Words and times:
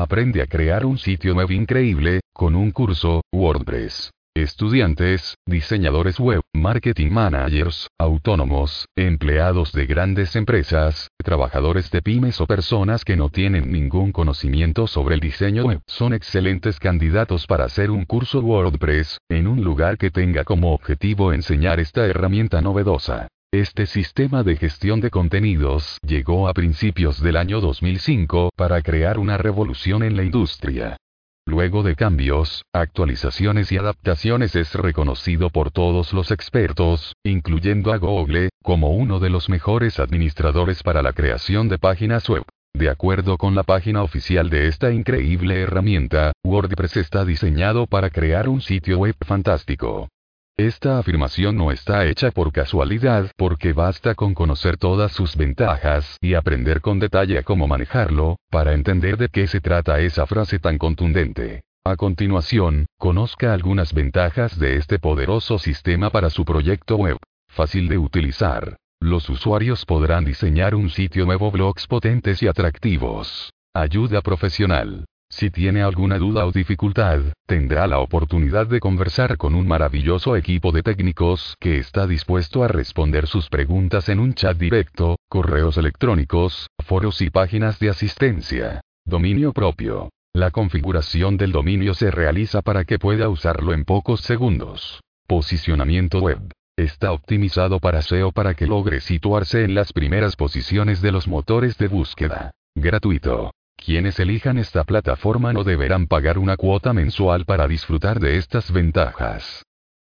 Aprende 0.00 0.42
a 0.42 0.46
crear 0.46 0.86
un 0.86 0.96
sitio 0.96 1.34
web 1.34 1.50
increíble, 1.50 2.20
con 2.32 2.54
un 2.54 2.70
curso, 2.70 3.22
WordPress. 3.32 4.12
Estudiantes, 4.32 5.34
diseñadores 5.44 6.20
web, 6.20 6.40
marketing 6.54 7.10
managers, 7.10 7.88
autónomos, 7.98 8.86
empleados 8.96 9.72
de 9.72 9.86
grandes 9.86 10.36
empresas, 10.36 11.08
trabajadores 11.16 11.90
de 11.90 12.00
pymes 12.00 12.40
o 12.40 12.46
personas 12.46 13.04
que 13.04 13.16
no 13.16 13.28
tienen 13.30 13.72
ningún 13.72 14.12
conocimiento 14.12 14.86
sobre 14.86 15.16
el 15.16 15.20
diseño 15.20 15.64
web 15.64 15.80
son 15.88 16.14
excelentes 16.14 16.78
candidatos 16.78 17.48
para 17.48 17.64
hacer 17.64 17.90
un 17.90 18.04
curso 18.04 18.38
WordPress, 18.38 19.18
en 19.28 19.48
un 19.48 19.64
lugar 19.64 19.98
que 19.98 20.12
tenga 20.12 20.44
como 20.44 20.74
objetivo 20.74 21.32
enseñar 21.32 21.80
esta 21.80 22.06
herramienta 22.06 22.62
novedosa. 22.62 23.26
Este 23.50 23.86
sistema 23.86 24.42
de 24.42 24.56
gestión 24.56 25.00
de 25.00 25.08
contenidos 25.08 25.96
llegó 26.06 26.48
a 26.48 26.52
principios 26.52 27.22
del 27.22 27.38
año 27.38 27.62
2005 27.62 28.50
para 28.54 28.82
crear 28.82 29.18
una 29.18 29.38
revolución 29.38 30.02
en 30.02 30.18
la 30.18 30.22
industria. 30.22 30.98
Luego 31.46 31.82
de 31.82 31.96
cambios, 31.96 32.62
actualizaciones 32.74 33.72
y 33.72 33.78
adaptaciones 33.78 34.54
es 34.54 34.74
reconocido 34.74 35.48
por 35.48 35.70
todos 35.70 36.12
los 36.12 36.30
expertos, 36.30 37.14
incluyendo 37.24 37.94
a 37.94 37.96
Google, 37.96 38.50
como 38.62 38.90
uno 38.90 39.18
de 39.18 39.30
los 39.30 39.48
mejores 39.48 39.98
administradores 39.98 40.82
para 40.82 41.00
la 41.00 41.14
creación 41.14 41.70
de 41.70 41.78
páginas 41.78 42.28
web. 42.28 42.42
De 42.74 42.90
acuerdo 42.90 43.38
con 43.38 43.54
la 43.54 43.62
página 43.62 44.02
oficial 44.02 44.50
de 44.50 44.68
esta 44.68 44.92
increíble 44.92 45.62
herramienta, 45.62 46.32
WordPress 46.44 46.98
está 46.98 47.24
diseñado 47.24 47.86
para 47.86 48.10
crear 48.10 48.46
un 48.46 48.60
sitio 48.60 48.98
web 48.98 49.14
fantástico. 49.24 50.10
Esta 50.58 50.98
afirmación 50.98 51.56
no 51.56 51.70
está 51.70 52.04
hecha 52.06 52.32
por 52.32 52.50
casualidad 52.50 53.30
porque 53.36 53.72
basta 53.72 54.16
con 54.16 54.34
conocer 54.34 54.76
todas 54.76 55.12
sus 55.12 55.36
ventajas 55.36 56.16
y 56.20 56.34
aprender 56.34 56.80
con 56.80 56.98
detalle 56.98 57.44
cómo 57.44 57.68
manejarlo, 57.68 58.40
para 58.50 58.74
entender 58.74 59.18
de 59.18 59.28
qué 59.28 59.46
se 59.46 59.60
trata 59.60 60.00
esa 60.00 60.26
frase 60.26 60.58
tan 60.58 60.76
contundente. 60.76 61.62
A 61.84 61.94
continuación, 61.94 62.86
conozca 62.98 63.54
algunas 63.54 63.94
ventajas 63.94 64.58
de 64.58 64.78
este 64.78 64.98
poderoso 64.98 65.60
sistema 65.60 66.10
para 66.10 66.28
su 66.28 66.44
proyecto 66.44 66.96
web. 66.96 67.18
Fácil 67.46 67.86
de 67.86 67.98
utilizar. 67.98 68.76
Los 68.98 69.30
usuarios 69.30 69.84
podrán 69.84 70.24
diseñar 70.24 70.74
un 70.74 70.90
sitio 70.90 71.24
nuevo 71.24 71.52
blogs 71.52 71.86
potentes 71.86 72.42
y 72.42 72.48
atractivos. 72.48 73.52
Ayuda 73.74 74.22
profesional. 74.22 75.04
Si 75.30 75.50
tiene 75.50 75.82
alguna 75.82 76.18
duda 76.18 76.46
o 76.46 76.52
dificultad, 76.52 77.20
tendrá 77.46 77.86
la 77.86 77.98
oportunidad 77.98 78.66
de 78.66 78.80
conversar 78.80 79.36
con 79.36 79.54
un 79.54 79.68
maravilloso 79.68 80.36
equipo 80.36 80.72
de 80.72 80.82
técnicos 80.82 81.54
que 81.60 81.78
está 81.78 82.06
dispuesto 82.06 82.64
a 82.64 82.68
responder 82.68 83.26
sus 83.26 83.48
preguntas 83.48 84.08
en 84.08 84.20
un 84.20 84.32
chat 84.34 84.56
directo, 84.56 85.16
correos 85.28 85.76
electrónicos, 85.76 86.68
foros 86.84 87.20
y 87.20 87.30
páginas 87.30 87.78
de 87.78 87.90
asistencia. 87.90 88.80
Dominio 89.04 89.52
propio. 89.52 90.08
La 90.34 90.50
configuración 90.50 91.36
del 91.36 91.52
dominio 91.52 91.94
se 91.94 92.10
realiza 92.10 92.62
para 92.62 92.84
que 92.84 92.98
pueda 92.98 93.28
usarlo 93.28 93.72
en 93.74 93.84
pocos 93.84 94.20
segundos. 94.22 95.00
Posicionamiento 95.26 96.20
web. 96.20 96.40
Está 96.76 97.12
optimizado 97.12 97.80
para 97.80 98.02
SEO 98.02 98.32
para 98.32 98.54
que 98.54 98.66
logre 98.66 99.00
situarse 99.00 99.64
en 99.64 99.74
las 99.74 99.92
primeras 99.92 100.36
posiciones 100.36 101.02
de 101.02 101.12
los 101.12 101.28
motores 101.28 101.76
de 101.76 101.88
búsqueda. 101.88 102.52
Gratuito. 102.74 103.50
Quienes 103.88 104.20
elijan 104.20 104.58
esta 104.58 104.84
plataforma 104.84 105.54
no 105.54 105.64
deberán 105.64 106.08
pagar 106.08 106.36
una 106.36 106.58
cuota 106.58 106.92
mensual 106.92 107.46
para 107.46 107.66
disfrutar 107.66 108.20
de 108.20 108.36
estas 108.36 108.70
ventajas. 108.70 109.64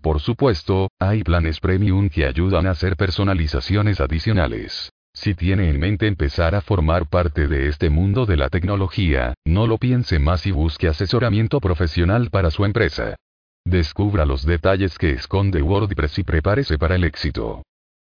Por 0.00 0.20
supuesto, 0.20 0.92
hay 1.00 1.24
planes 1.24 1.58
premium 1.58 2.08
que 2.08 2.24
ayudan 2.24 2.68
a 2.68 2.70
hacer 2.70 2.94
personalizaciones 2.94 4.00
adicionales. 4.00 4.92
Si 5.12 5.34
tiene 5.34 5.70
en 5.70 5.80
mente 5.80 6.06
empezar 6.06 6.54
a 6.54 6.60
formar 6.60 7.08
parte 7.08 7.48
de 7.48 7.66
este 7.66 7.90
mundo 7.90 8.26
de 8.26 8.36
la 8.36 8.48
tecnología, 8.48 9.34
no 9.44 9.66
lo 9.66 9.78
piense 9.78 10.20
más 10.20 10.46
y 10.46 10.52
busque 10.52 10.86
asesoramiento 10.86 11.58
profesional 11.58 12.30
para 12.30 12.52
su 12.52 12.64
empresa. 12.64 13.16
Descubra 13.64 14.24
los 14.24 14.46
detalles 14.46 14.96
que 14.98 15.10
esconde 15.10 15.62
WordPress 15.62 16.20
y 16.20 16.22
prepárese 16.22 16.78
para 16.78 16.94
el 16.94 17.02
éxito. 17.02 17.64